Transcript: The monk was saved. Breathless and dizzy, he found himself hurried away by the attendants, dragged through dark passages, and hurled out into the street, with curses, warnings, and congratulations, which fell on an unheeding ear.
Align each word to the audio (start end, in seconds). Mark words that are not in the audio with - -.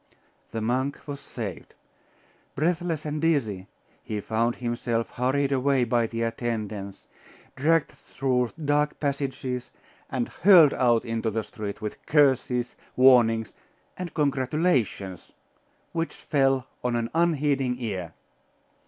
The 0.49 0.61
monk 0.61 0.99
was 1.05 1.19
saved. 1.19 1.75
Breathless 2.55 3.05
and 3.05 3.21
dizzy, 3.21 3.67
he 4.03 4.19
found 4.19 4.55
himself 4.55 5.11
hurried 5.11 5.51
away 5.51 5.83
by 5.83 6.07
the 6.07 6.23
attendants, 6.23 7.05
dragged 7.55 7.91
through 7.91 8.49
dark 8.65 8.99
passages, 8.99 9.69
and 10.09 10.27
hurled 10.27 10.73
out 10.73 11.05
into 11.05 11.29
the 11.29 11.43
street, 11.43 11.81
with 11.83 12.03
curses, 12.07 12.75
warnings, 12.95 13.53
and 13.95 14.11
congratulations, 14.15 15.33
which 15.91 16.15
fell 16.15 16.65
on 16.83 16.95
an 16.95 17.11
unheeding 17.13 17.75
ear. 17.79 18.13